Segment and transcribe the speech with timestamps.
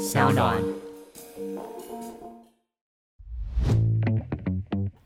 [0.00, 0.56] 小暖。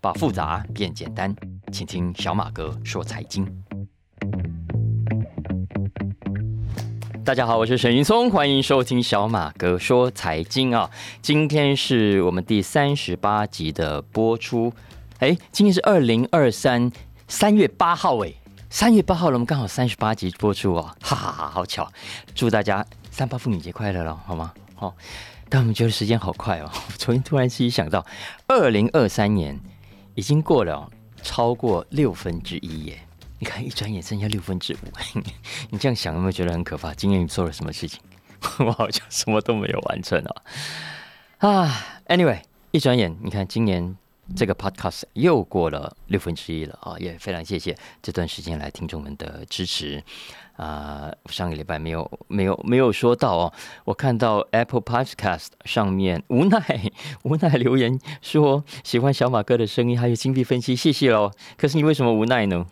[0.01, 1.35] 把复杂变简单，
[1.73, 3.45] 请听小马哥说财经。
[7.25, 10.89] 大家好，我是沈云松，欢迎收听小马哥说财经啊。
[11.21, 14.73] 今天是我们第三十八集的播出，
[15.19, 16.93] 哎，今天是二零二三
[17.27, 18.33] 三月八号，哎，
[18.71, 21.91] 三月八号了，我们刚好三十八集播出哦，哈哈哈，好巧！
[22.33, 24.55] 祝大家三八妇女节快乐了，好吗？
[24.85, 24.95] 哦，
[25.49, 28.05] 但我们觉得时间好快哦， 昨天突然自己想到，
[28.47, 29.61] 二零二三年。
[30.17, 30.89] 已经过了
[31.25, 33.01] 超过六分之一耶！
[33.41, 35.19] 你看，一转眼剩下六分之五。
[35.71, 36.95] 你这样想有没有觉得很可怕？
[36.95, 37.99] 今年你做了什么事情？
[38.65, 40.23] 我好像什么都没有完成
[41.41, 41.51] 哦！
[41.51, 43.97] 啊，Anyway，一转眼，你看今年
[44.35, 46.97] 这个 Podcast 又过了六分之一了啊！
[46.99, 50.03] 也非常谢谢这段时间来听众们的支持。
[50.57, 53.53] 啊，上个礼拜没有没有没有说到哦。
[53.85, 56.61] 我看到 Apple Podcast 上面无奈
[57.25, 61.33] 无奈留言说喜欢小马哥的声音，还有金币分析，谢谢喽。
[61.57, 62.65] 可是你为什么无奈呢？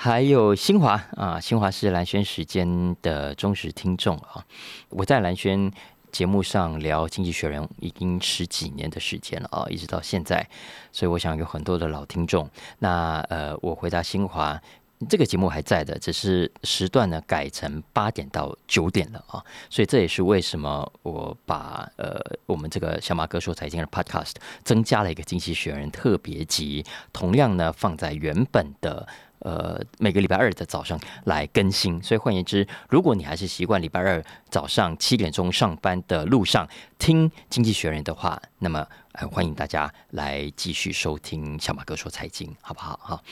[0.00, 4.44] 还有新华啊，新华是蓝轩时间的忠实听众啊。
[4.90, 5.72] 我在蓝轩
[6.18, 10.44] 节目上聊《经济学人》已经十几年的时间了啊，一直到现在，
[10.90, 12.50] 所以我想有很多的老听众。
[12.80, 14.60] 那呃，我回答新华。
[15.08, 19.38] 这个节目还在的，只是时段呢改成八点到九点了啊，
[19.70, 24.32] 所以这也是为什么我把呃我们这个小马哥说财经的 Podcast
[24.64, 29.06] 增加了一个经济学人特别集，同样呢放在原本的
[29.40, 32.02] 呃每个礼拜二的早上来更新。
[32.02, 42.98] 所以换言之，如果你还是习惯礼拜二早上七点钟上班的路上听经济学人的话，那么呃欢迎大家来继续收听小马哥说财经，好不好？
[43.02, 43.22] 哈。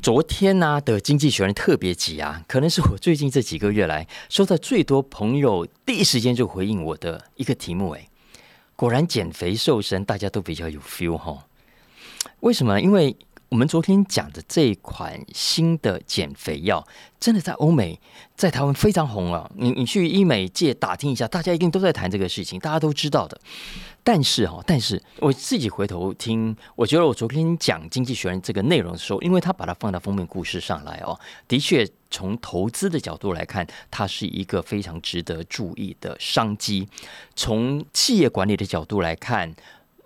[0.00, 7.90] 昨天呢的《经济学人》特别集啊，可能是我最近这几个月来收到最多朋友第一时间就回应我的一个题目。
[7.90, 8.08] 哎，
[8.74, 11.44] 果然减肥瘦身大家都比较有 feel 哈？
[12.40, 12.80] 为什么？
[12.80, 13.14] 因为
[13.52, 16.88] 我们昨天讲的这一款新的减肥药，
[17.20, 18.00] 真的在欧美、
[18.34, 19.50] 在台湾非常红啊！
[19.56, 23.38] 你你去医美界打听一下，大家一定都在谈这个事情，大家都知道的。
[24.02, 36.86] 但是哈，但是我自己回头听，我觉得我昨天讲《经济学人》这个内容的时候，因为他把它放到封面故事上来哦，的确从投资的角度来看，它是一个非常值得注意的商机；
[37.36, 39.54] 从企业管理的角度来看，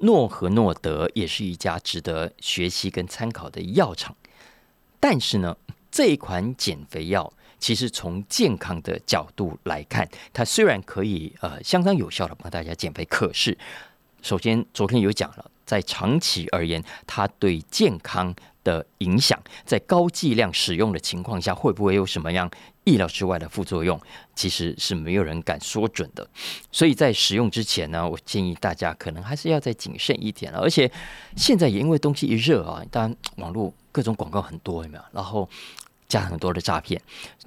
[0.00, 4.14] 诺和诺德也是一家值得学习跟参考的药厂。
[5.00, 5.56] 但是呢，
[5.90, 7.32] 这一款减肥药。
[7.58, 13.56] 其实从健康的角度来看，它虽然可以呃相当有效的帮大家减肥，可是
[14.20, 18.32] 首先昨天有讲了，在长期而言，它对健康
[18.62, 22.48] 的影响，在高剂量使用的情况下，会不会有什么样
[22.86, 24.00] 意料之外的副作用，
[24.34, 26.26] 其实是没有人敢说准的。
[26.72, 30.58] 所以在使用之前呢，我建议大家可能还是要再谨慎一点了。
[30.60, 30.90] 而且
[31.36, 35.04] 现在也因为东西一热啊，当然网络各种广告很多，有没有？
[35.12, 35.46] 然后。
[36.08, 37.02] 加很多的诈骗，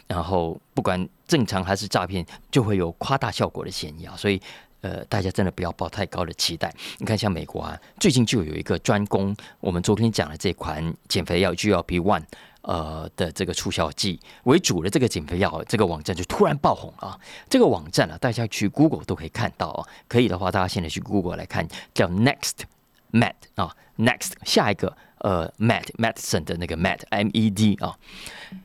[0.05, 4.13] 然后不管正常还是诈骗，就会有夸大效果的嫌疑啊！
[4.17, 4.37] 所以，
[4.81, 6.69] 呃，大家真的不要抱太高的期待。
[6.97, 12.23] 你看，像美国啊，最近就有一个专攻我们昨天讲的这款减肥药 GLP One
[12.61, 17.19] 呃的这个促销剂为主的这个减肥药，这个网站就突然爆红啊！
[17.49, 19.87] 这个网站啊，大家去 Google 都可以看到啊。
[20.07, 22.65] 可以的话，大家现在去 Google 来看，叫 Next
[23.11, 24.95] Med 啊，Next 下一个。
[25.21, 27.93] 呃，Med Medicine 的那个 Med M E D 啊，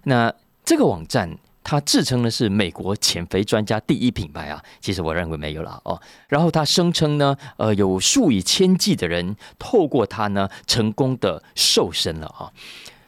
[0.05, 0.33] 那
[0.65, 6.01] 这个网站它自称呢是美国减肥专家第一品牌啊，其实我认为没有了哦。
[6.29, 12.53] 然后他声称呢，呃，有数以千计的人透过它呢成功的瘦身了啊。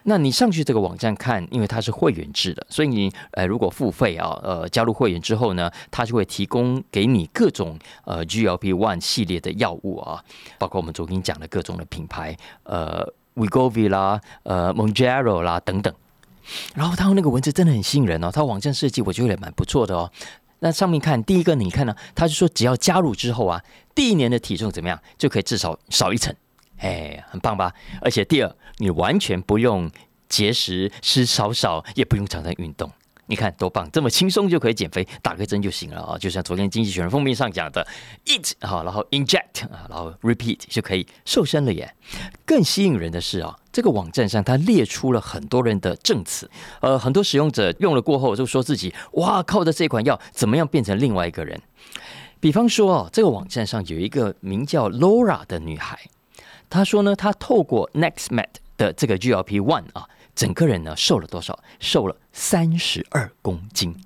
[0.08, 10.22] 那你上去这个网站看，因为它是会员制的，所以你呃如果付费啊，呃加入会员之后呢，它就会提供给你各种呃 GLP One 系列的药物啊，
[10.58, 13.06] 包括我们昨天讲的各种的品牌呃。
[13.38, 15.94] w e g o v i 啦，呃，Monjaro 啦等等，
[16.74, 20.10] 然后他那个文字真的很吸引人哦，他网站设计我觉得也蛮不错的哦。
[20.60, 23.62] 那上面看第一个，你看呢，他就说只要加入之后啊，
[23.94, 26.34] 第一年的体重怎么样就可以至少少一层，
[26.78, 27.72] 哎，很棒吧？
[28.00, 29.90] 而且第二，你完全不用
[30.28, 32.90] 节食，吃少少，也不用常常运动。
[33.28, 36.16] 你看多棒，这么轻松就可以减肥，打个针就行了啊！
[36.16, 37.84] 就像昨天《经济学人》封面上讲的
[38.24, 41.92] ，eat 好，然后 inject 啊，然后 repeat 就可以瘦身了耶。
[42.44, 46.48] 更吸引人的是啊，这个网站上它列出了很多人的证词，
[46.80, 51.60] 呃，很多使用者用了过后就说自己哇，靠着这款药怎么样变成另外一个人。
[52.38, 55.98] 比方说哦，这个网站上有一个名叫 Laura 的女孩，
[56.70, 58.46] 他说呢，他透过 NextMed
[58.76, 60.08] 的这个 GLP One 啊。
[60.34, 61.58] 整个人呢瘦了多少？
[61.80, 63.96] 瘦了三十二公斤，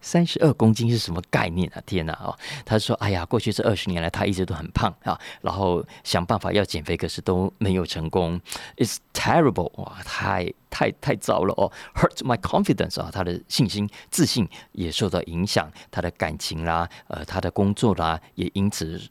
[0.00, 1.82] 三十二公斤是什么概念啊？
[1.84, 2.12] 天哪！
[2.22, 8.40] 哦，他说：“哎呀，过去这二十年来，他一直都很胖啊，然后想办法要减肥，可是都没有成功。
[8.76, 9.72] It's terrible！
[9.82, 19.02] 哇，太太太糟了哦，hurt my confidence 啊，他的信心、自信也受到影响，他的感情啦，呃，他的工作啦，也因此。”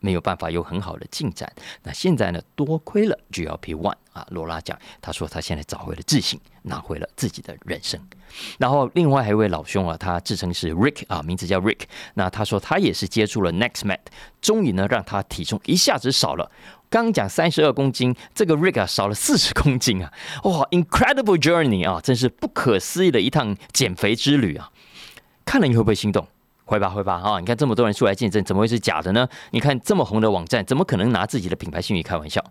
[0.00, 1.52] 没有办法有很好的进展。
[1.82, 2.40] 那现在呢？
[2.54, 8.00] 多亏了 GLP One 啊，罗拉讲，他说他现在找回了自信，拿回了自己的人生。
[8.58, 11.82] 然后另外还有一位老兄啊，他自称是 Rick 啊，名字叫 Rick。
[12.14, 13.98] 那他说他也是接触了 NextMed，
[14.40, 16.50] 终于呢让他体重一下子少了。
[16.90, 20.10] 刚讲三十二公斤，这个 Rick 啊少了四十公斤啊！
[20.44, 24.70] 哇，Incredible journey 啊，真是不可思议的一趟减肥之旅啊！
[25.44, 26.26] 看了你会不会心动？
[26.68, 27.40] 会吧，会吧，啊！
[27.40, 29.26] 你看这么多人出来见证，怎么会是假的呢？
[29.52, 32.44] 你看这么红的网站，怎么可能拿自己的品牌信誉开玩笑？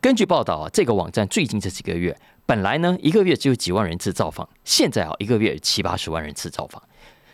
[0.00, 6.82] 根据报道啊，这个网站最近这几个月，本来呢一个月只有几万人次造访，现在啊一个月七八十万人次造访。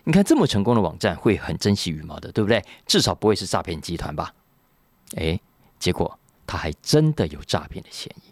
[0.04, 2.62] 你看这么成功的网站，会很珍惜羽毛的，对不对？
[2.86, 4.34] 至少不会是诈骗集团吧？
[5.16, 5.40] 哎，
[5.78, 8.30] 结果他还真的有诈骗的嫌疑。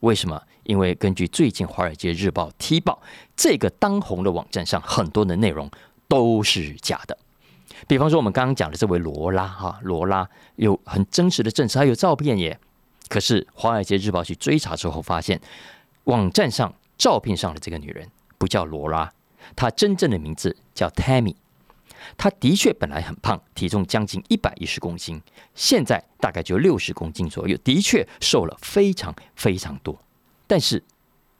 [0.00, 0.42] 为什么？
[0.64, 3.00] 因为根据最近《华尔街日报》踢爆，
[3.36, 5.70] 这个当红的网站上很多的内容
[6.08, 7.16] 都是假的。
[7.86, 12.58] 比方说，我们刚刚讲的这位罗拉哈，罗拉有很真实的证词，还有照片耶。
[13.08, 15.40] 可是《华尔街日报》去追查之后，发现
[16.04, 19.10] 网站上照片上的这个女人不叫罗拉，
[19.56, 21.34] 她真正的名字叫 Tammy。
[22.16, 25.20] 她的确本来很胖，体重将近一百一十公斤，
[25.54, 29.98] 现在大概就六十公斤左右，的确瘦了非常非常多。
[30.46, 30.82] 但是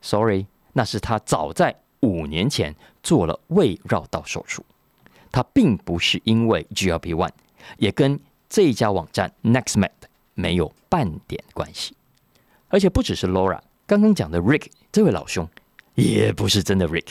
[0.00, 4.64] ，sorry，那是她早在五年前做了胃绕道手术。
[5.30, 7.32] 它并不是因为 GLP One，
[7.76, 9.90] 也跟这一家网站 NextMed
[10.34, 11.94] 没有半点关系，
[12.68, 15.48] 而且不只是 Laura，刚刚讲的 Rick 这位老兄
[15.94, 17.08] 也不是真的 Rick。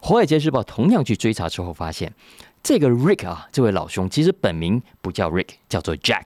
[0.00, 2.12] 华尔街日报同样去追查之后发现，
[2.62, 6.24] 这个 Rick 啊，这位老兄其实本名不叫 Rick，叫做 Jack，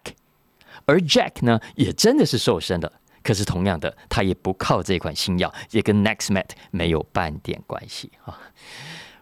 [0.86, 2.92] 而 Jack 呢也真的是瘦身了，
[3.22, 8.38] 可是同样的，他也不靠这款新药，也跟 NextMed 没有半点关系啊。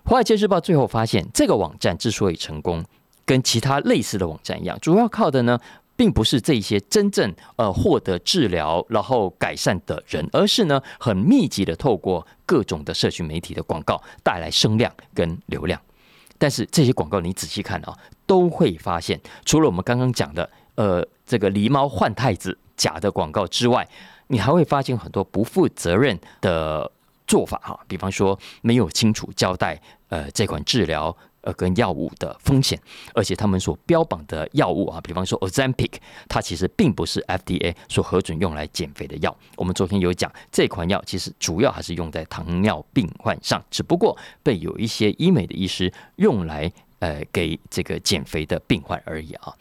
[0.08, 2.82] 华尔街日报最后发现，这个网站之所以成功，
[3.26, 5.60] 跟其他类似的网站一样，主要靠的呢，
[5.96, 15.78] 并不是这些真正呃获得治疗然后改善的人，而是呢很密集的透过各种的社群媒体的广告带来声量跟流量。
[16.38, 17.94] 但是这些广告你仔细看啊，
[18.24, 23.86] 都会发现，除了我们刚刚讲的呃这个狸猫换太子假的广告之外，
[24.28, 26.90] 你还会发现很多不负责任的
[27.26, 29.78] 做法哈，比方说没有清楚交代。
[30.08, 32.80] 呃，这款治疗呃跟药物的风险，
[33.14, 35.92] 而且他们所标榜的药物啊，比方说 Ozempic，
[36.28, 39.36] 它其实并不是 FDA 所核准用来减肥的药。
[39.56, 49.54] 我们昨天有讲，这款药其实主要还是用在糖尿病患上，只不过被有一些医美的医师用来呃给这个减肥的病患而已啊。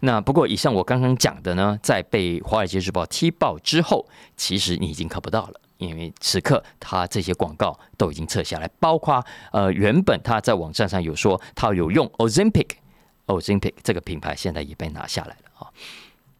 [0.00, 4.06] 那不过以上我刚刚讲的呢，在被华尔街日报踢爆之后，
[4.36, 5.60] 其实你已经看不到了。
[5.78, 15.70] 因为此刻他这些广告都已经撤下来，包括呃原本他在网站上有说他有用 Ozempic，Ozempic 这个品牌现在也被拿下来了啊。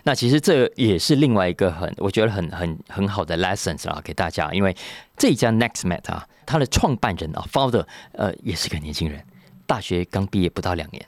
[0.05, 4.77] 那其实这也是另外一个很我觉得很很很好的 lessons 啊，给大家，因为
[5.17, 9.25] 这家 Next Met 啊，它的创办人啊 founder 呃也是个年轻人，
[9.67, 11.05] 大学刚毕业不到两年，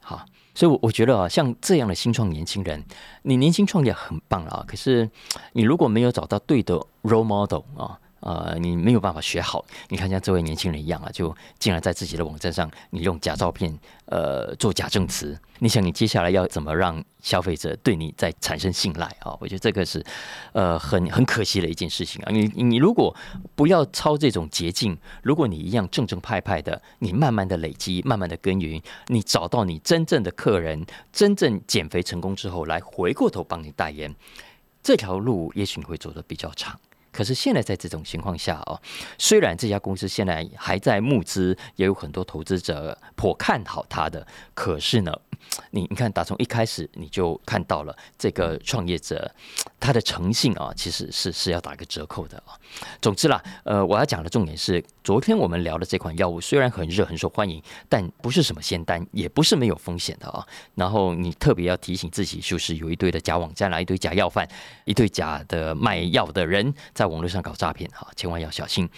[0.00, 0.24] 好。
[0.58, 2.84] 所以，我我觉得啊，像这样的新创年轻人，
[3.22, 4.64] 你年轻创业很棒啊。
[4.66, 5.08] 可是，
[5.52, 6.74] 你如果没有找到对的
[7.04, 7.96] role model 啊。
[8.20, 9.64] 呃，你没有办法学好。
[9.88, 15.38] 你看像这位年轻人一样啊，就竟然在自己的网站上，你用假照片，呃，做假证词。
[15.60, 19.36] 你想，你接下来要怎么让消费者对你再产生信赖啊？
[19.40, 20.04] 我觉得这个是，
[20.52, 22.30] 呃，很很可惜的一件事情啊。
[22.30, 23.14] 你你如果
[23.56, 34.14] 不要抄这种捷径，如果你一样正正派派的，你慢慢的累积，慢慢的耕耘，你找到你真正的客人，真正减肥成功之后，来回过头帮你代言，
[34.80, 36.78] 这条路也许你会走得比较长。
[37.18, 38.80] 可是现在在这种情况下哦，
[39.18, 45.12] 虽然这家公司现在还在募资，也有很多投资者颇看好它的，可是呢，
[45.72, 49.28] 你 你看，打从一开始你就看到了这个创业者
[49.80, 52.54] 他的诚信啊，其实是是要打个折扣的啊。
[53.02, 60.46] 总之啦，呃，我要讲的重点是，昨天我们聊的这款药物虽然很热很受欢迎，但不是什么仙丹，也不是没有风险的啊。
[60.76, 64.48] 然后你特别要提醒自己，就是有一堆的假网站啦，一堆假药贩，
[64.84, 67.07] 一堆假的卖药的人在。
[67.08, 68.88] 网络上搞诈骗哈，千万要小心。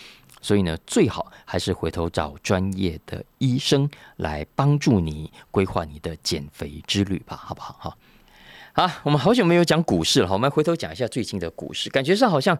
[0.42, 3.86] 所以呢，最好还是回头找专业的医生
[4.16, 7.76] 来帮助你规划你的减肥之旅吧，好不好？
[7.78, 12.58] 哈，好，我们好久没有讲股市了，我们回头讲一下最近的股市，感觉上好像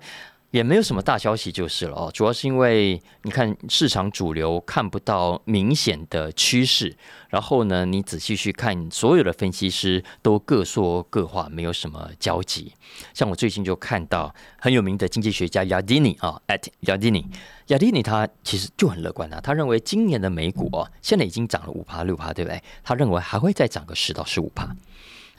[0.51, 6.97] 也没有什么大消息就是了哦，主要是因为你看市场主流看不到明显的趋势，
[7.29, 12.73] 然后呢，你仔细去看，所有的分析师都各说各话，没有什么交集。
[13.15, 17.25] 像我最近就看到很有名的经济学家亚迪尼啊，at 亚迪尼，
[17.69, 22.61] 亚迪尼他其实就很乐观啊，他认为今年的美股哦，现在已经涨了五趴六趴，对不对？
[22.83, 24.69] 他认为还会再涨个十到十五趴。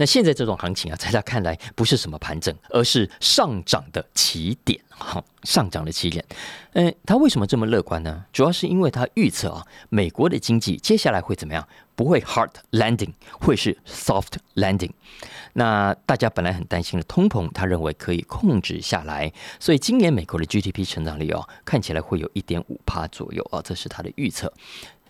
[0.02, 6.26] 那现在这种行情啊，在他看来不是什么盘整，而是上涨的起点，哈，上涨的起点。
[6.74, 8.26] 嗯，他为什么这么乐观呢？
[8.34, 11.68] 主要是因为他预测啊，美国的经济接下来会怎么样？
[11.96, 14.90] 不会 hard landing，会是 soft landing。
[15.54, 24.52] 那大家本来很担心的通膨，他认为可以控制下来，所以今年美国的 GDP 成长率哦，看起来会有一点五帕左右啊，这是他的预测。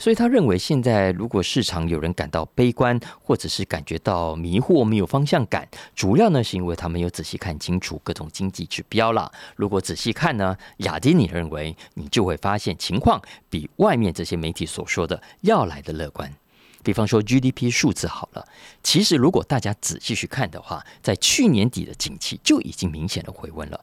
[0.01, 9.31] 所以他认为，现在如果市场有人感到悲观，或者是感觉到迷惑、没有方向感，主要呢是因为他没有仔细看清楚各种经济指标了。
[9.55, 16.33] 如果仔细看呢，亚迪尼认为你就会发现情况比外面这些媒体所说的要来的乐观。
[16.81, 18.43] 比方说 GDP 数字好了，
[18.81, 23.79] 其实如果大家仔细去看的话，在去年底的景气就已经明显的回温了。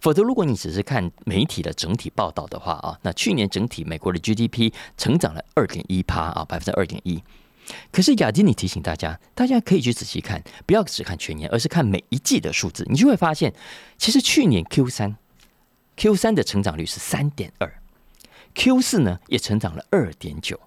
[0.00, 7.22] 否则，如果你只是看媒体的整体报道的话啊，那去年整体美国的 GDP 成长了二点一趴啊，百分之二点一。
[7.92, 13.54] 可是亚金，你提醒大家，大家可以去仔细看，不要只看全年，而是看每一季的数字，你就会发现，
[13.96, 15.16] 其实去年 Q 三
[15.96, 17.72] Q 三的成长率是三点二
[18.54, 20.58] ，Q 四呢也成长了二点九。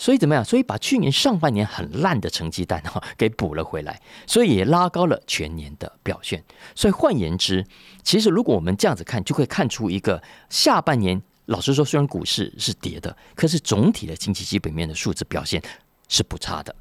[0.00, 0.42] 所以怎么样？
[0.42, 6.42] 所以把去年上半年很烂的成绩单哈 给补了回来，所以也拉高了全年的表现。
[6.74, 7.66] 所以换言之，
[8.02, 15.62] 其实如果我们这样子看，就会看出一个下半年，老实说，虽然股市是跌的，可是总体的经济基本面的数字表现
[16.08, 16.74] 是不差的。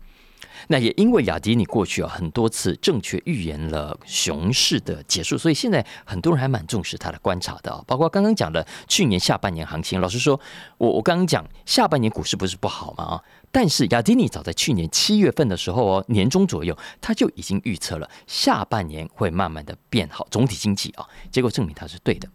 [0.68, 7.84] 那也因为雅迪尼过去啊很多次正确预言了熊市的结束，所以现在很多人还蛮重视他的观察的啊。
[7.88, 10.40] 包括刚刚讲的去年下半年行情，老实说，
[10.78, 22.28] 我我刚刚讲下半年股市不是不好吗啊，但是雅迪尼早在去年七月份的时候哦，年中左右他就已经预测了下半年会慢慢的变好，总体经济啊，结果证明他是对的。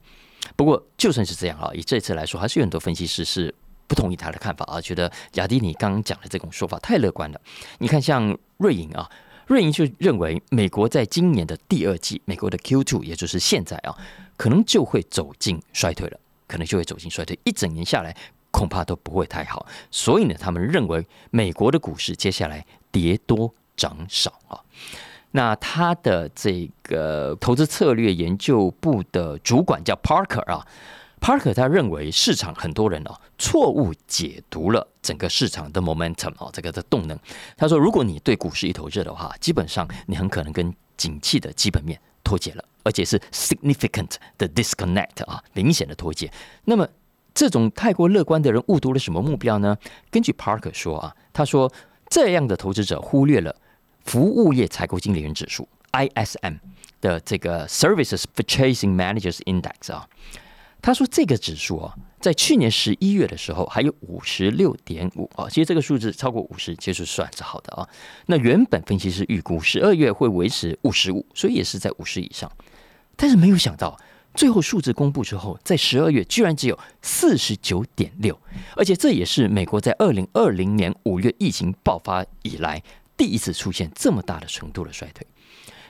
[0.57, 3.55] 不过就算是这样啊，以这次来说，还是有很多分析师是。
[3.87, 7.41] 不同意他的看法啊，觉得亚迪尼刚刚讲的这种说法太乐观了。
[7.79, 9.11] 你看，像瑞银啊，
[9.47, 13.97] 瑞银就认为美国在今年的第二季，美国的 Q two，也就是现在啊，
[14.37, 18.17] 可能就会走进衰退了，可能就会走进衰退，一整年下来
[18.51, 19.67] 恐怕都不会太好。
[19.91, 24.61] 所以呢，他们认为美国的股市接下来跌多涨少啊。
[25.33, 30.67] 那他的这个投资策略研究部的主管叫 Parker 啊。
[31.25, 37.19] Parker 他认为市场很多人哦错误解读了整个市场的 momentum 哦这个的动能。
[37.57, 46.31] 他说，如果你对股市一头热的话，基本上你很可能跟景气的基本面脱节了，而且是 significant 的 disconnect 啊，明显的脱节。
[46.67, 46.87] 那么
[47.33, 49.75] 这种太过乐观的人误读了什么目标呢？
[50.11, 51.73] 根据 Parker 说啊，他说
[52.11, 53.57] 这样的投资者忽略了
[54.05, 56.59] 服务业采购经理人指数 ISM
[57.01, 60.07] 的这个 Services Purchasing Managers Index 啊。
[60.85, 67.89] 他说：“这个指数啊，在去年十一月的时候还有五十六点五啊，其实这个数字超过五十，其实算是好的啊。
[68.27, 72.53] 那原本分析师预估十二月会维持五十五，所以也是在五十以上。
[73.17, 73.99] 但是没有想到，
[74.35, 78.39] 最后数字公布之后，在十二月居然只有四十九点六，
[78.77, 82.83] 而且这也是美国在二零二零年五月疫情爆发以来
[83.17, 85.27] 第一次出现这么大的程度的衰退。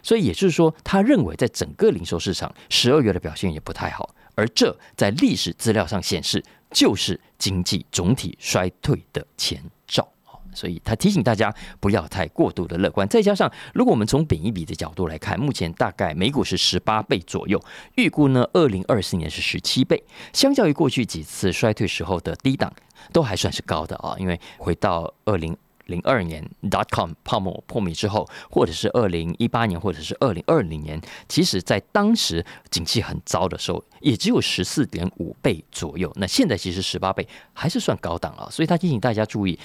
[0.04, 10.08] 所以也就是说，他认为在整个零售市场十二月的表现也不太好。”而这在历史资料上显示，就是经济总体衰退的前兆
[10.52, 13.06] 所以他提醒大家不要太过度的乐观。
[13.08, 17.60] 再加上，如果我们从本一比的角度来看，目前大概美股是十八倍左右，
[17.96, 22.72] 预估呢，二零二四年是十七倍，相较于过去几次衰退时候的低档，
[23.12, 24.14] 都还算是高的啊。
[24.18, 25.56] 因为回到二零。
[25.86, 36.12] 零二年 dot com 泡沫破灭之后，或者是二零一八年，或者是二零二零年，其实在当时景气很糟的时候，也只有十四点五倍左右。
[36.16, 39.58] 那现在其实十八倍还是算高档了，所以他提醒大家注意，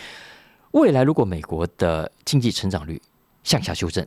[0.71, 3.01] 未来如果美国的经济成长率
[3.43, 4.05] 向下修正，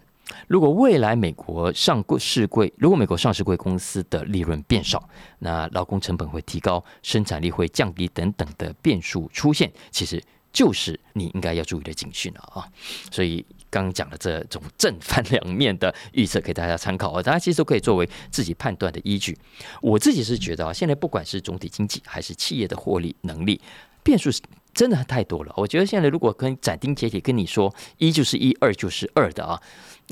[0.48, 10.22] 如果未来美国上柜市柜，如果美国上市柜公司的利润变少，那劳工成本会提高，生产力会降低等等的变数出现，其实。
[10.52, 12.68] 就是你应该要注意的警讯了啊！
[13.10, 19.36] 所以刚刚讲的这种正反两面的预测，给大家参考啊，大家其实都可以作为自己判断的依据。
[19.80, 23.60] 我自己是觉得啊，现在不管是总体经济还是企业的获利能力，
[24.02, 24.42] 变数是
[24.74, 25.52] 真的太多了。
[25.56, 29.60] 我觉得现在如果跟斩钉截铁跟你说一就是一，二就是二的啊，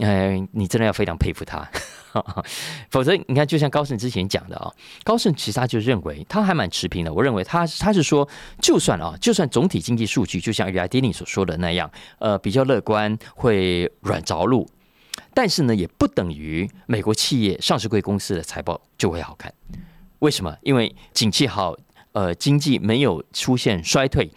[0.01, 1.69] 哎，你真的要非常佩服他。
[2.91, 4.69] 否则，你看，就像高盛之前讲的啊，
[5.05, 7.15] 高盛其实他就认为他还蛮持平的。
[7.15, 8.29] 我认为他他是说，
[8.61, 11.89] 就算啊，就算总体经济数据就像 A I D N 所说的那样，
[12.19, 14.69] 呃，比较乐观，会软着陆，
[15.33, 19.53] 但是呢，也不等于美国企业上市贵公司的财报就会好看。
[20.19, 20.57] 为什么？
[20.63, 21.77] 因为景气好，
[22.13, 24.29] 呃，经济没有出现衰退，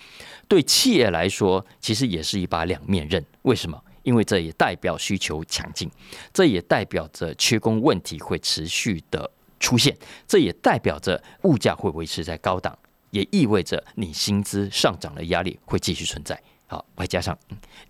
[0.48, 3.26] 对企业来说，其实也是一把两面刃。
[3.42, 3.82] 为什么？
[4.04, 5.90] 因为这也代表需求强劲，
[6.32, 9.30] 这也代表着缺工问题会持续的
[9.60, 12.78] 出现，这也代表着物价会维持在高档，
[13.12, 16.40] 也意味着你薪资上涨的压力会继续存在。
[16.66, 17.38] 好，外加上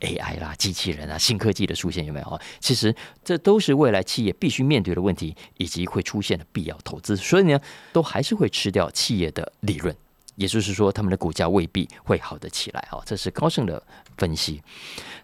[0.02, 2.42] AI 啦、机器人啊、新科技的出现，有没有啊？
[2.60, 2.94] 其实
[3.24, 7.60] 这都是未来企业必须面对的问题，以及会出现的必要投资，所以呢，
[7.94, 9.96] 都还是会吃掉企业的利润。
[10.36, 13.82] 也就是说，他们的股价未必会好得起来哦，这是高盛的
[14.18, 14.62] 分析。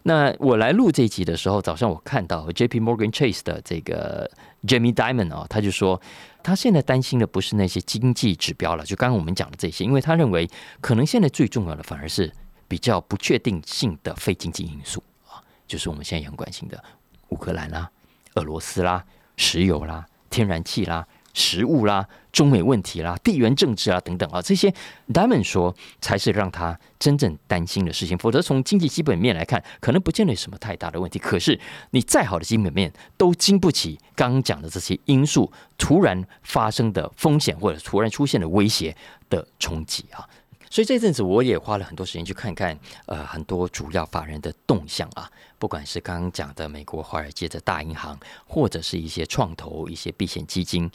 [0.04, 4.30] 那我来录这一集的时候，早上我看到 J P Morgan Chase 的这个
[4.64, 6.00] Jamie Dimon 啊，他就说，
[6.42, 10.48] 他现在担心的不是那些经济指标了，就刚刚我们讲的这些，因为他认为
[10.80, 12.32] 可能现在最重要的反而是
[12.68, 16.82] 比较不确定性的非经济因素啊，就是我们现在很关心的
[17.30, 17.90] 乌克兰啦、
[18.34, 19.04] 俄罗斯啦、
[19.36, 21.06] 石油啦、天然气啦。
[21.32, 24.72] 食物啦、中美问题啦、地缘政治啊等等啊，这些
[25.12, 28.16] Diamond 说才是让他真正担心的事情。
[28.18, 31.18] 否则，从经济基本面来看，可能不见得有什么太大的问题。
[31.18, 31.58] 可是，
[31.90, 38.96] 你再好的基本面都经不起刚讲的这些因素突然发生的风险，或者突然出现的威胁
[39.28, 40.28] 的冲击啊。
[40.70, 50.88] 所以这阵子我也花了很多时间去看看，呃，很多主要法人的动向啊，不管是刚刚讲的美国华尔街的大银行，或者是一些创投、一些避险基金，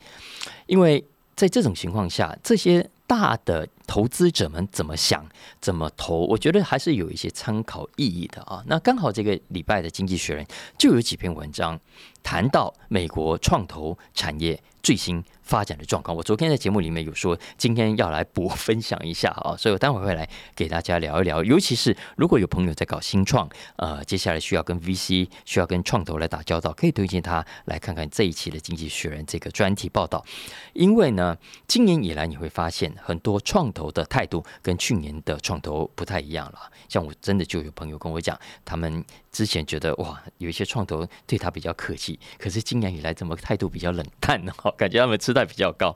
[0.66, 1.04] 因为
[1.36, 5.26] 在这种情况下，这些大的投资者们怎么想、
[5.62, 8.64] 怎么投，我觉得还是有一些参考意义的啊。
[8.68, 10.44] 那刚好这个礼拜的《经济学人》
[10.78, 11.80] 就有几篇文章
[12.24, 15.24] 谈到美国创投产业最新。
[15.46, 21.44] 发展的状况，我昨天在节目里面有说，今天要来补分享一下啊，所以我待会会来给大家聊一聊。
[21.44, 30.26] 尤其是如果有朋友在搞新创，呃，接下来需要跟 VC、需要跟创投来打交道，可以推荐他来看看这一期的《经济学人》这个专题报道。
[30.74, 31.38] 因为呢，
[31.68, 36.72] 今年以来你会发现很多创投的态度跟去年的创投不太一样了。
[36.88, 44.54] 像我真的就有朋友跟我讲，他们之前觉得哇，有一些创投对他比较客气，可是今年以来怎么态度比较冷淡呢？
[44.78, 45.96] 感觉他们姿态比较高，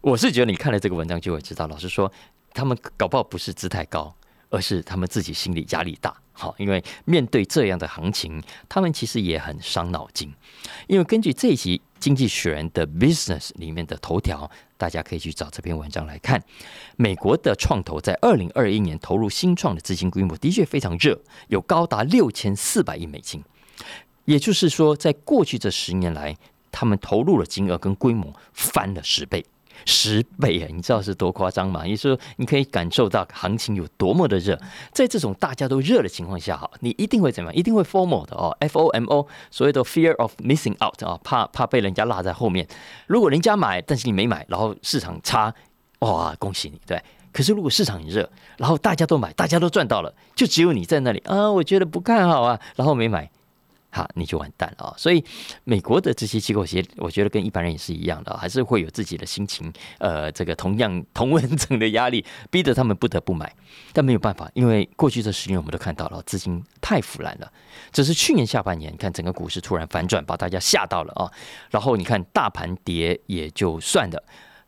[0.00, 2.10] 我是觉得你看了这个文章就会知道，老实说，
[2.52, 4.14] 他们搞不好不是姿态高，
[4.48, 6.16] 而是他们自己心里压力大。
[6.32, 10.32] 好，因为面对这样的行情，他们其实也很伤脑筋。
[10.86, 14.50] 因为根据这一集《经济学人》的 Business 里面的头条，
[14.80, 16.42] 大家可以去找这篇文章来看。
[16.96, 23.44] 美国的创投在二零二一年投入新创的资金规模的确非常热，有高达六千四百亿美金。
[24.24, 26.34] 也就是说，在过去这十年来，
[26.72, 29.44] 他们投入的金额跟规模翻了十倍，
[29.86, 30.68] 十倍啊！
[30.70, 31.86] 你知道是多夸张吗？
[31.86, 34.58] 也就是说，你可以感受到行情有多么的热。
[34.92, 37.56] 在这种大家都热的情况下，哈，你一定会怎么样？
[37.56, 42.66] 一定会 formal 的哦，F O M O，所谓的 fear of missing out 啊，怕怕被人家落在后面。
[43.06, 45.54] 如果人家买，但是你没买，然后市场差，
[46.00, 47.02] 哇，恭喜你，对。
[47.32, 53.30] 可是如果市场很热，然后大家都买，大家都赚到了，就只有你在那里啊，我觉得不看好啊，然后没买。
[53.90, 54.94] 哈，你就完蛋了啊！
[54.96, 55.24] 所以
[55.64, 63.54] 美国的这些机构其实，我觉得跟一般人也是一样的，还是会有自己的心情，呃，这个同样 同温层的压力，逼得他们不得不买。
[63.92, 67.52] 但没有办法，因为过去这十年我们都看到了，资金太腐烂了。
[67.92, 71.30] 只是去年下半年，看整个股市突然反转，把大家吓到了啊！
[71.70, 74.22] 然后你看大盘跌也就算了，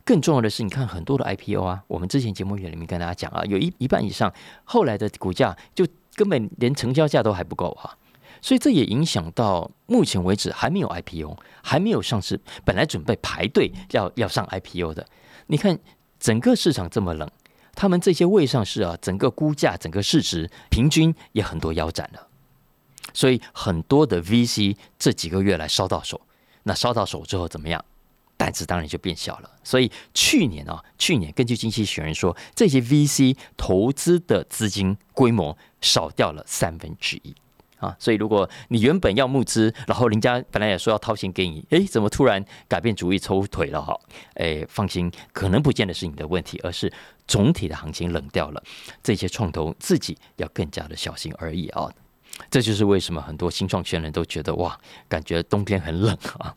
[0.04, 4.32] 更重要的是，你看很多的 IPO 啊，我们之前节目里面跟大家讲啊，有一一半以上
[4.64, 7.96] 后来的股价就根本连成交价都还不够哈。
[8.42, 15.06] 所以这也影响到目前为止还没有 IPO，还没有上市，本来准备排队要要上 IPO 的。
[15.46, 15.78] 你看
[16.18, 17.30] 整个市场这么冷，
[17.74, 22.28] 他们这些未上市啊，整个估价、整个市值平均也很多腰斩了。
[23.14, 26.20] 所以很多的 VC 这几个月来烧到手，
[26.64, 27.84] 那烧到手之后怎么样？
[28.36, 29.50] 胆子当然就变小了。
[29.62, 37.32] 所以去年啊，去年根据经济学人说，这些 VC 投资的资金规模少掉了三分之一。
[37.82, 43.98] 啊，所以如果你原本要募资，然后人家本来也说要掏钱给你，哎，怎么突然改变主意抽腿了哈？
[44.34, 46.90] 哎，放心，可能不见得是你的问题，而是
[47.26, 48.62] 总体的行情冷掉了，
[49.02, 51.90] 这些创投自己要更加的小心而已啊。
[52.48, 56.54] 这就是为什么很多新创圈人都觉得哇，感觉冬天很冷啊。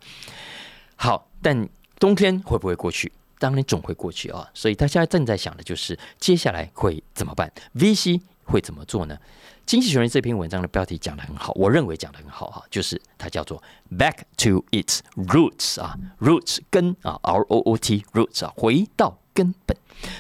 [0.96, 1.68] 好，但
[2.00, 3.12] 冬天会不会过去？
[3.40, 4.48] 当然总会过去啊。
[4.54, 9.18] 所以大家正在想的就是接下来会怎么办？VC 会怎么做呢？
[9.66, 13.62] 经济学人这篇文章的标题讲的很好，我认为讲的很好哈，就是它叫做
[13.98, 19.76] Back to its roots 啊，roots 根啊，R O O T roots 啊，回到根本，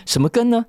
[0.05, 0.65] 什么根呢？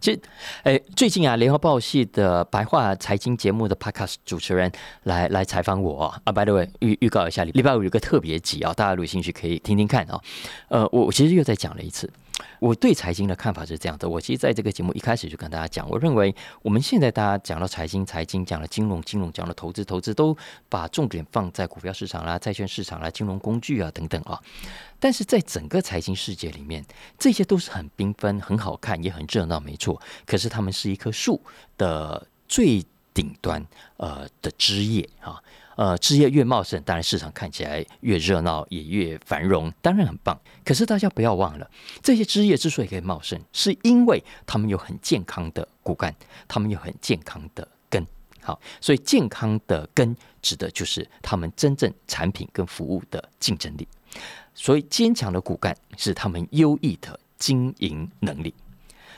[0.00, 0.20] 其实，
[0.62, 4.70] 诶，最近啊，联合报系的白话财经节目的 Podcast 主持人
[5.02, 6.20] 来来采访我啊。
[6.24, 10.20] 啊 By the way，预预告一下，礼拜五有个特别集啊，大家有兴趣可以听听看啊。
[10.68, 12.08] 呃，我其实又再讲了一次。
[12.60, 20.36] 我对财经的看法是这样的，我其实在这个节目一开始就跟大家讲，我认为我们现在大家讲到财经，财经讲了金融，金融讲了投资，投资都
[20.68, 24.40] 把重点放在股票市场啦、债券市场啦、金融工具啊等等啊。
[25.00, 26.84] 但是在整个财经世界里面，
[27.18, 30.00] 这些都是很缤纷、很好看，也很热闹，没错。
[30.26, 31.40] 可是它们是一棵树
[31.76, 33.64] 的最顶端，
[33.96, 35.42] 呃的枝叶啊。
[35.78, 40.36] 呃，枝叶越茂盛，当然市场看起来越热闹，也越繁荣，当然很棒。
[40.64, 41.70] 可是大家不要忘了，
[42.02, 46.12] 这些枝叶之所以可以茂盛，是因为它们有很健康的骨干，
[46.48, 48.04] 它们有很健康的根。
[48.42, 53.86] 好，所以健康的根指的就是他们真正产品跟服务的竞争力。
[54.54, 58.52] 所以坚强的骨干是他们优异的经营能力。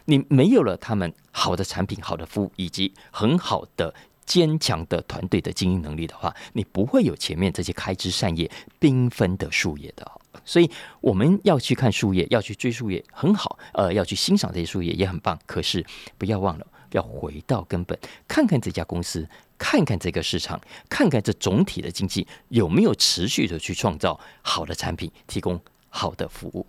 [0.04, 3.94] 你没有了他们好的产品、好的服务以及很好的。
[4.30, 10.08] 坚强的团队的经营能力的话，你不会有前面这些开枝散叶、缤纷的树叶的。
[10.44, 13.58] 所以我们要去看树叶，要去追树叶，很好。
[13.72, 15.36] 呃，要去欣赏这些树叶也很棒。
[15.46, 15.84] 可是
[16.16, 26.64] 不要忘了，要回到根本，看看这家公司，看看这个市场，看看这总体的经济有没有持续的去创造好的产品，提供好的服务。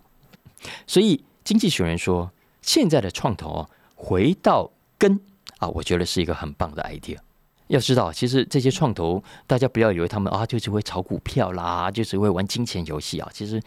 [0.88, 5.20] 所以经济学人说，现在的创投回到根
[5.58, 7.18] 啊，我觉得是一个很棒的 idea。
[7.68, 13.28] 要知道，其实这些创投，大家不要以为他们啊就只会炒股票啦，就只会玩金钱游戏啊。
[13.32, 13.62] 其实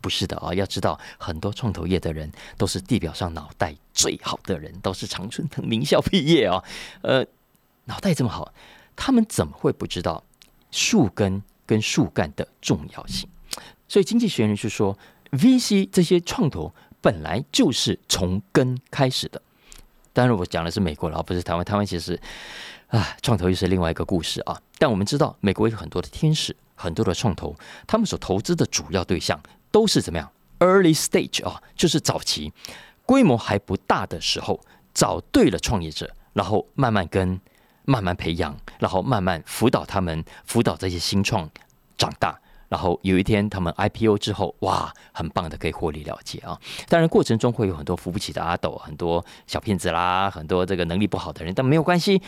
[0.00, 0.54] 不是的啊。
[0.54, 6.62] 要知道，很多创投业的人都是地表上脑袋最好的人，都是常春藤名校毕业啊。
[7.02, 7.24] 呃，
[7.84, 8.52] 脑袋这么好，
[8.96, 10.24] 他们怎么会不知道
[10.70, 13.28] 树根跟树干的重要性？
[13.88, 14.96] 所以经济学人是说
[15.32, 19.42] ，VC 这些创投本来就是从根开始的。
[20.12, 21.64] 当然，我讲的是美国了，不是台湾。
[21.64, 22.20] 台湾其实。
[22.90, 24.60] 啊，创投又是另外一个故事啊！
[24.76, 27.54] 但我们知道，美国有很多的天使，很多的创投，
[27.86, 32.52] 他们所投资的主要对象都是怎么样？Early stage 啊，就是早期
[33.06, 34.58] 规模还不大的时候，
[34.92, 37.40] 找对了创业者，然后慢慢跟、
[37.84, 41.48] 慢慢培养，然后慢慢辅导他们，辅导这些新创
[41.96, 46.56] 长大，然后有一天他们 IPO 之后，哇，很棒的可以获利了结啊！
[46.88, 52.22] 当然过程中会有很多扶不起的阿斗，很多小骗子啦，很多这个能力不好的人，但没有关系。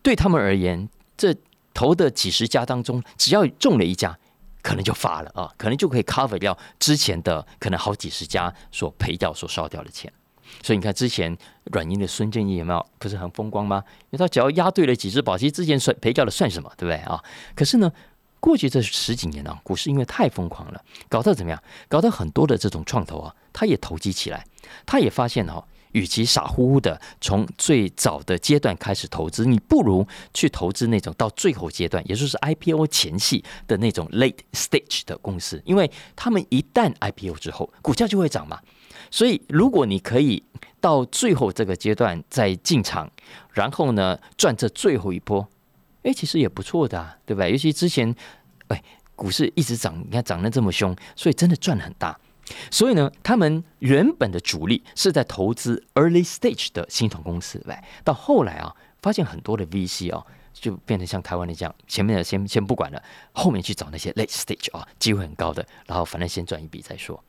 [0.00, 1.34] 对他们而言，这
[1.74, 4.16] 投的几十家当中，只要中了一家，
[4.62, 10.12] 可能就发了啊，可能就可以 cover 掉之前的可能好几十家所赔掉、所烧掉的钱。
[10.62, 11.36] 所以你看，之前
[11.72, 13.82] 软银的孙正义有没有不是很风光吗？
[14.10, 17.20] 因为他只要押对了几只宝，其实之前算赔掉了算什么，对不对啊？
[17.56, 17.92] 可是呢，
[18.40, 21.62] 过去这十几年啊，股市因为太疯狂了，搞到怎么样？
[21.88, 24.44] 搞到很多的这种创投啊，他也投机起来，
[24.86, 25.64] 他也发现哦。
[25.92, 38.60] 与其傻乎乎的从最早的阶段开始投资，你不如去投资那种到最后阶段，也就是 IPO 前戏的那种 late stage 的公司，因为他们一旦 IPO 之后，股价就会涨嘛。
[39.10, 40.44] 所以，如果你可以
[40.78, 43.10] 到最后这个阶段再进场，
[43.54, 45.48] 然后呢赚这最后一波，
[46.08, 47.46] 哎，其实也不错的，对吧？
[47.46, 48.14] 尤其之前，
[48.68, 48.82] 哎，
[49.14, 52.18] 股市一直涨，你看涨得这么凶，所以真的赚很大。
[52.70, 67.22] 所以呢，他们原本的主力是在投资 early stage 的新创公司，来到后来啊，发现很多的 VC 啊，就变成像台湾的这样，前面的先先不管了，后面去找那些 late stage 啊，机会很高的，然后反正先赚一笔再说。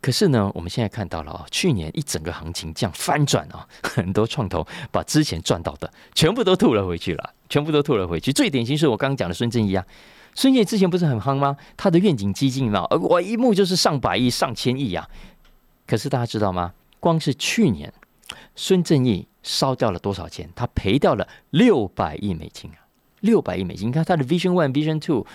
[0.00, 8.32] 可是呢，我们现在看到了啊，去年一整个行情这样翻转啊， 很多创投把之前赚到的全部都吐了回去了，全部都吐了回去。
[8.32, 9.84] 最典型是我刚刚讲的孙正义啊。
[10.34, 11.56] 孙正义之前不是很夯吗？
[11.76, 15.08] 他的愿景基金嘛，我一目就是上百亿、上千亿呀。
[15.86, 16.72] 可是大家知道吗？
[17.00, 17.92] 光是去年，
[18.54, 20.50] 孙正义烧掉了多少钱？
[20.54, 22.84] 他赔掉了六百亿美金啊！
[23.20, 25.26] 六百亿美金，你看他的 Vision One、Vision Two，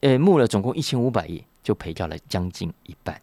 [0.00, 3.20] 呃，募了总共一千五百亿，就赔掉了将近一半。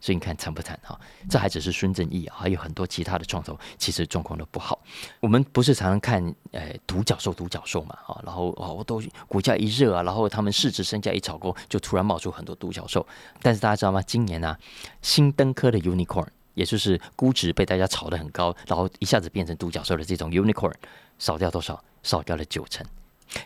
[0.00, 0.98] 所以你看惨不惨哈？
[1.28, 4.78] 这还只是孙正义啊，还有很多其他的创投，其实状况都不好。
[5.20, 13.06] 我们不是常常看呃独角兽、独角兽嘛啊，然后哦都股价一热啊，然后他们市值身价一炒高，就突然冒出很多独角兽。
[13.42, 14.00] 但是大家知道吗？
[14.02, 14.56] 今年呢，
[15.02, 20.74] 新登科的 Unicorn，也就是估值被大家炒得很高，然后一下子变成独角兽的这种 Unicorn，
[21.18, 21.82] 少掉多少？
[22.04, 22.86] 少掉了九成。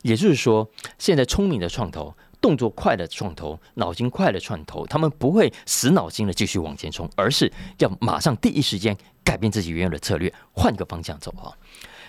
[0.03, 2.15] 也就是说，现在聪明的创投。
[2.43, 11.57] 动作快的创投，脑筋快的创投，他们不会死脑筋的继续往前冲，而是要马上第一时间改变自己原有的策略，换个方向走啊。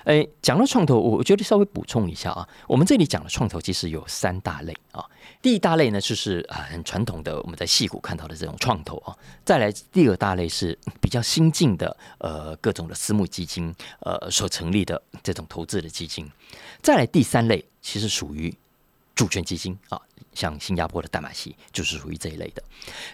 [0.06, 2.46] 哎，讲到创投，我我觉得稍微补充一下啊。
[2.68, 5.06] 我们这里讲的创投其实有三大类啊。
[5.42, 9.16] 第一大类呢，就是啊很传统的我们在戏股看到的这种创投啊。
[9.46, 16.30] 再来第二大类是比较新进的呃各种的私募基金呃所成立的这种投资的基金。
[16.82, 18.54] 再来第三类，其实属于
[19.16, 20.00] 主权基金啊，
[20.34, 22.64] 像新加坡的淡马锡就是属于这一类的。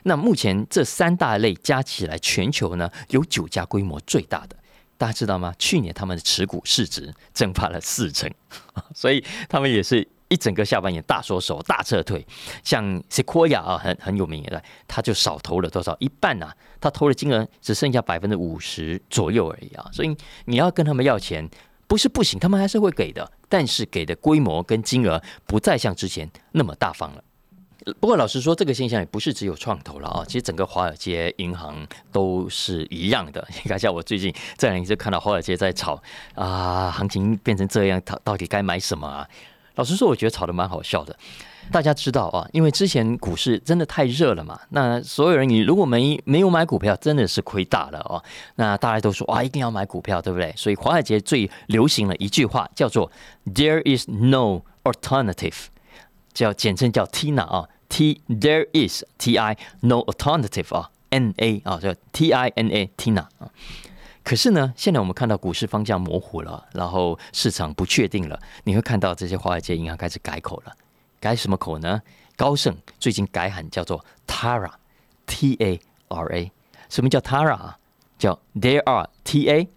[0.04, 4.56] 那目前这三大类加起来，全球呢有九家规模最大的。
[4.98, 5.54] 大家知道吗？
[5.58, 8.30] 去年他们的持股市值蒸发了四成，
[8.94, 12.26] 所以他们也是一整个下半年大缩手、大撤退。
[12.66, 16.52] 像 Sequoia 啊，很很有名的，他就少投了多少一半呐？
[16.82, 19.90] 他投的金额只剩下百分之五十左右而已啊！
[19.94, 20.14] 所以
[20.46, 21.50] 你要跟他们要钱，
[21.90, 27.24] 不是不行，他们还是会给的，但是给的规模跟金额不再像之前那么大方了。
[28.00, 30.24] 不过，老实说，这个现象也不是只有创投了啊。
[30.24, 33.44] 其实整个华尔街银行都是一样的。
[33.64, 36.00] 你看，像我最近这两天就看到华尔街在炒
[36.36, 39.28] 啊，行情变成这样，它到底该买什么啊？
[39.74, 41.16] 老实说，我觉得炒的蛮好笑的。
[41.72, 48.24] 大家知道啊，因为之前股市真的太热了嘛，那所有人你如果没没有买股票，真的是亏大了哦。
[48.56, 50.54] 那大家都说哇，一定要买股票，对不对？
[50.56, 53.12] 所以华尔街最流行的一句话叫做
[53.46, 55.66] “There is no alternative”，
[56.34, 57.70] 叫简称叫 Tina 啊。
[57.90, 63.50] T there is T I no alternative 啊，N A 啊叫 T I N A Tina 啊，
[64.24, 70.74] 可是呢，现在我们看到股市方向模糊了，然后市场不确定了，你会看到这些华尔街银行开始改口了，
[71.20, 72.02] 改什么口呢？
[72.36, 74.72] 高盛最近改喊叫做 Tara
[75.26, 76.52] T A R A，
[76.90, 77.78] 什么叫 Tara 啊？
[78.18, 79.70] 叫 There are T A，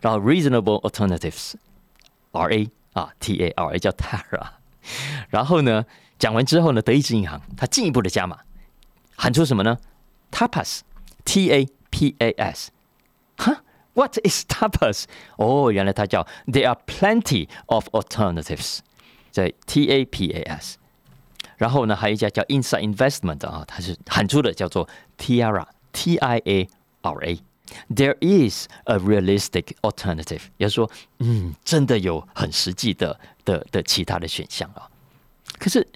[0.00, 1.54] 然后 Reasonable alternatives
[2.32, 4.48] R A 啊 T A R A 叫 Tara，
[5.30, 5.84] 然后呢？
[6.16, 8.38] 讲完之后呢，德意志银行它进一步的加码，
[9.16, 9.78] 喊出什么呢
[10.30, 12.70] ？Tapas，T A P A S，
[13.36, 13.62] 哈
[13.94, 15.04] ，What is Tapas？
[15.36, 18.78] 哦，原来它叫 There are plenty of alternatives，
[19.32, 20.78] 在 T A P A S。
[21.56, 24.88] 然后呢，还有一家叫 Inside Investment 啊，它是喊出的叫做
[25.18, 26.68] Tiara，T I A
[27.02, 27.38] R A。
[27.94, 34.88] There is a realistic alternative，也就是说，嗯，真的有很实际的的的其他的选项啊。
[35.58, 35.86] 可是。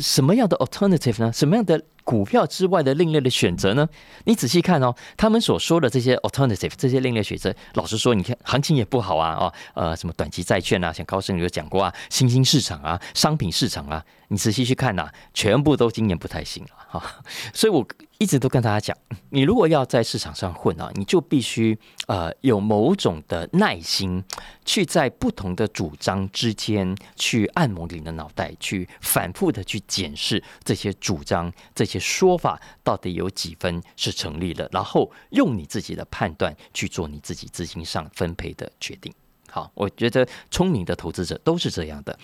[0.00, 1.32] 什么样的 alternative 呢？
[1.32, 3.88] 什么样的股票之外的另类的选择呢？
[4.24, 17.22] 你仔细看哦，他们所说的这些 alternative，这些另类选择，老实说，你看行情也不好啊，哦，呃，什么短期债券啊，像高盛有讲过啊，新兴市场啊，商品市场啊，你仔细去看呐，全部都今年不太行了哈。
[17.52, 17.86] 所以我。
[18.18, 18.98] 一直都跟大家讲，
[19.30, 21.78] 你如果要在市场上混啊，你就必须
[22.08, 24.24] 呃有某种的耐心，
[24.64, 39.12] 去在不同的主张之间去按摩你的脑袋，去反复的去检视这些主张、这些说法到底有几分是成立的，然后用你自己的判断去做你自己资金上分配的决定。
[39.48, 42.18] 好，我觉得聪明的投资者都是这样的。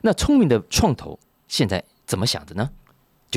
[0.00, 2.70] 那聪明的创投现在怎么想的呢？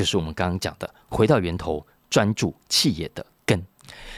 [0.00, 3.62] 就是我们刚刚讲的，回到源头，专注企业的根。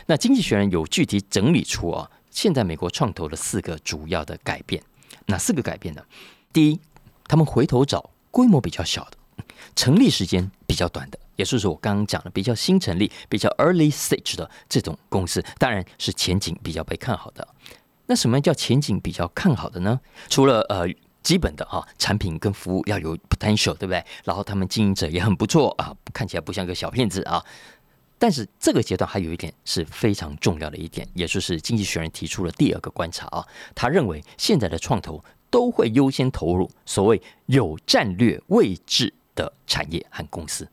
[0.06, 4.80] 那经济学人有具体整理出啊，现在美国创投的四个主要的改变。
[5.26, 6.04] 哪四个改变呢？
[6.52, 6.78] 第一，
[7.24, 17.48] 他们回头找规模比较小的，成立时间比较短的，也就是我刚刚讲的比较新成立、比较 early stage 的这种公司，当然是前景比较被看好的。
[18.06, 19.98] 那什么叫前景比较看好的呢？
[20.28, 20.86] 除了呃。
[21.22, 24.04] 基本的啊，产品跟服务要有 potential，对不对？
[24.24, 27.44] 然后他们经营者也很不错啊，看起来不像个小骗子啊。
[28.18, 33.44] 但是这个阶段还有一点是非常重要的一点，也就是经济学人提出了第二个观察啊。
[33.74, 40.68] 他认为现在的创投都会优先投入所谓有战略位置的产业和公司。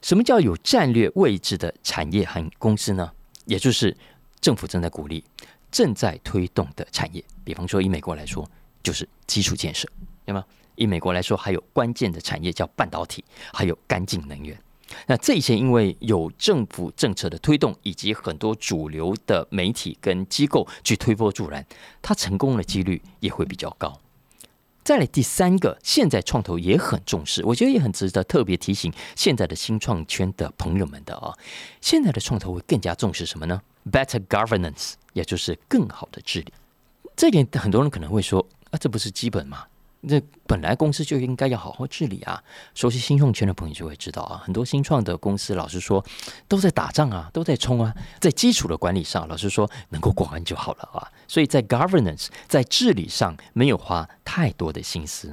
[0.00, 3.10] 什么叫有战略位置的产业和公司呢？
[3.44, 3.94] 也就是
[4.40, 5.22] 政府正在鼓励、
[5.70, 7.22] 正在推动的产业。
[7.44, 8.48] 比方说以美国来说。
[8.82, 9.88] 就是基础建设，
[10.24, 10.44] 对吗？
[10.74, 14.58] 以美国来说，还有关键的产业叫半导体，还有干净能源。
[15.06, 21.64] 那这些因为有政府政策的推动，以及很多主流的媒体跟机构去推波助澜，
[22.00, 23.98] 它成功的几率也会比较高。
[24.82, 31.32] 再来第三个，现在创投也很重视，我觉得也很值得特别提醒现在的新创圈的朋友们的啊。
[31.80, 36.52] 现在的创投会更加重视什么呢？Better governance，也就是更好的治理。
[37.14, 38.46] 这点很多人可能会说。
[38.72, 39.66] 啊，这不是基本吗？
[40.04, 42.42] 那本来公司就应该要好好治理啊。
[42.74, 46.04] 熟悉新创圈的朋友就会知道啊，很多新创的公司，老实说
[46.48, 51.06] 都在打仗啊，都在冲啊，在基础的管理上，老实说能够过关就好了啊。
[51.28, 55.32] 所以在 governance 在治理上没有花太多的心思。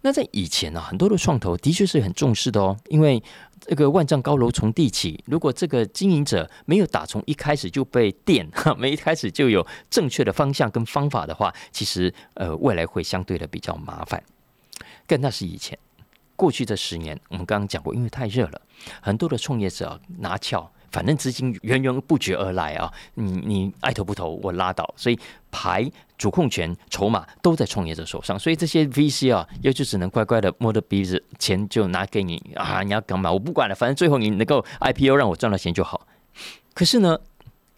[0.00, 3.22] 那在以前呢，很多的创投的确是很重视的哦，因为
[3.60, 14.22] 这个万丈高楼从地起，如果这个经营者没有打从一开始就被电， 没一开始就有正确的方向跟方法的话，其实呃未来会相对的比较麻烦。
[15.06, 15.78] 更那是以前，
[16.36, 18.60] 过去这十年，我们刚刚讲过，因为太热了，
[19.00, 20.70] 很多的创业者拿翘。
[20.90, 25.18] 反正资金源源不绝而来啊，你你爱投不投我拉倒，所以
[25.50, 33.30] 牌主控权、筹码都在创业者手上，所以这些 VC 啊，也就只能乖乖的摸着鼻子，钱就拿给你啊，你要干嘛？
[33.30, 36.06] 我不管了，反正最后你能够 IPO 让我赚到钱就好。
[36.74, 37.18] 可是呢，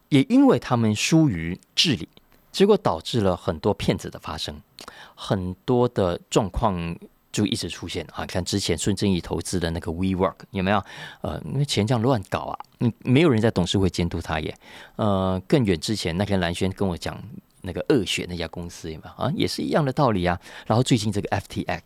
[0.09, 2.09] 也因为他们疏于治理，
[2.53, 4.61] 结果导致了很多骗子的发生，
[5.15, 6.97] 很多的状况。
[7.33, 8.27] 就一直出现啊！
[8.27, 10.83] 看之前孙正义投资的那个 WeWork 有没有？
[11.21, 14.55] 呃，因为钱这样乱搞啊，你没有人在董事会监督他耶。
[14.97, 17.17] 呃，更远之前那天蓝轩跟我讲
[17.63, 19.33] 那个恶血那家公司有没有啊？
[19.37, 20.41] 也是一样的道理啊。
[20.67, 21.81] 然后最近这个 FTX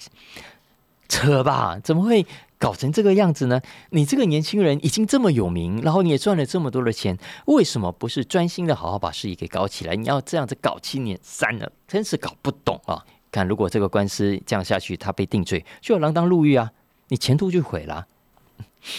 [1.09, 2.27] 扯吧，怎么会
[2.59, 3.61] 搞成这个样子呢？
[3.91, 9.95] 你这个年轻人已经这么有名，然后你也赚了这么多的钱，为什么不是专心的好好把事业给搞起来？
[9.95, 13.05] 你要这样子搞七年三了，真是搞不懂啊！
[13.35, 16.71] 看，如果这个官司这样下去，他被定罪，就要锒铛入狱啊，
[17.09, 18.07] 你前途就毁了。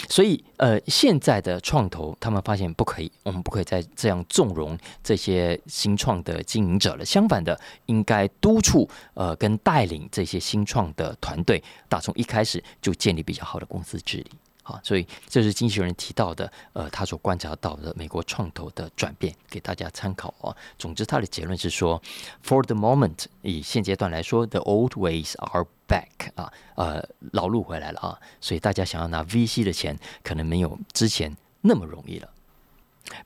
[0.09, 7.05] 所以，呃，现在的创投他们发现不可以，我们不可以再这样纵容这些新创的经营者了。
[7.05, 14.31] 相反的，应该督促呃跟带领这些新创的团队，打从一开始就建立比较好的公司治理。
[14.67, 20.49] 好，所以这是经纪人提到的，呃，他所观察到的美国创投的转变，给大家参考啊。
[20.79, 22.01] 总之，他的结论是说
[22.43, 28.19] ，For the moment，以现阶段来说，the old ways are back 啊，呃，老路回来了啊。
[28.41, 32.27] 所以大家想要拿 VC 的钱，可能没有之前那么容易了。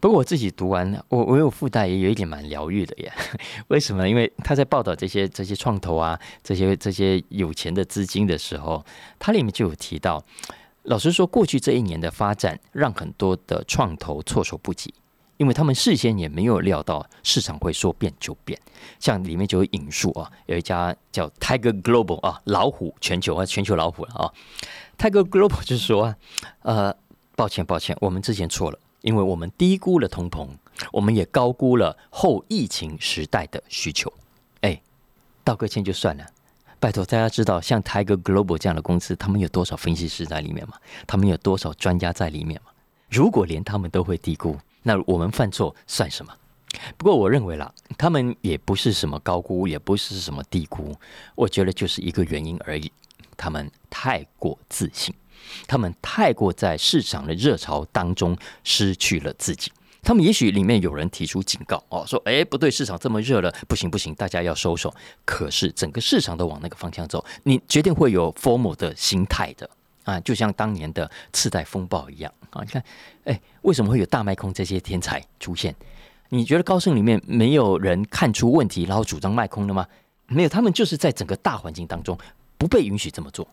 [0.02, 3.14] 不过我自己读完，我我有附带也有一点蛮疗愈的耶。
[3.70, 4.10] 为什么？
[4.10, 8.86] 因为他在报道这些这些创投啊，这些这些有钱的资金的时候，
[9.18, 10.22] 它里面就有提到。
[10.84, 14.94] 老实说，过去这一年的发展让很多的创投措手不及，
[15.38, 18.60] 因为他们事先也没有料到市场会说变就变。
[19.00, 24.34] 像里面就有引述啊，有一家叫 Tiger Global 啊，老虎全球啊，全球老虎了啊。
[24.98, 26.18] Tiger Global 就是说啊，
[26.62, 26.96] 呃，
[27.36, 30.48] 抱歉抱歉，我们之前错了，因为我们低估了通膨，
[30.92, 34.12] 我们也高估了后疫情时代的需求。
[34.62, 34.82] 哎，
[35.44, 36.26] 道个歉就算了。
[36.80, 40.76] 拜托，大家知道像 Tiger Global 这样的公司，他们有多少分析师在里面吗？
[41.06, 42.72] 他们有多少专家在里面吗？
[43.10, 46.34] 如果连他们都会低估，那我们犯错算什么？
[46.98, 50.96] 不过我认为啦，他们也不是什么高估，也不是什么低估，
[51.36, 52.90] 我觉得就是一个原因而已，
[53.36, 55.14] 他们太过自信，
[55.68, 59.70] 他们太过在市场的热潮当中失去了自己。
[60.02, 64.94] 他们也许里面有人提出警告哦，说哎不对，市场这么热了，不行不行，大家要收手。
[65.26, 69.70] 可是整个市场都往那个方向走，你决定会有 formal 的心态的
[70.04, 72.62] 啊，就像当年的次贷风暴一样啊。
[72.64, 72.84] 你看，
[73.26, 75.76] 哎，为什么会有大卖空这些天才出现？
[76.30, 79.86] 你觉得高盛里面没有人看出问题，然后主张卖空的吗？
[80.28, 82.18] 没有，他们就是在整个大环境当中
[82.58, 83.48] 不被允许这么做。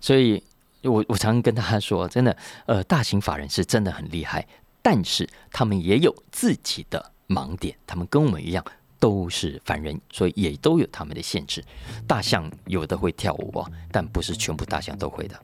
[0.00, 0.42] 所以
[0.82, 4.44] 我我常常跟大家说，真的，呃，大型法人是真的很厉害。
[4.82, 8.64] 但是他们也有自己的盲点，他们跟我们一样
[8.98, 11.64] 都是凡人，所以也都有他们的限制。
[12.06, 15.40] 大象有的会跳舞哦，但不是全部大象都会的。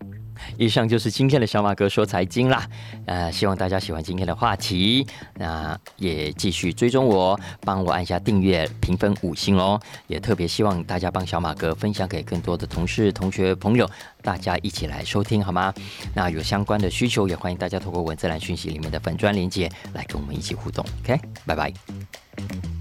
[0.57, 2.66] 以上就是今天的小马哥说财经啦，
[3.07, 9.81] 呃，希望大家喜欢今天的话题，那也继续追踪我，帮我按下订阅、评分五星哦。
[10.07, 13.88] 也特别希望大家帮小马哥分享给更多的同事、同学、朋友，
[14.22, 15.72] 大家一起来收听好吗？
[16.14, 20.85] 那有相关的需求，也欢迎大家透过文字栏讯息里面的粉砖连接来跟我们一起互动。
[21.03, 22.77] OK，拜拜。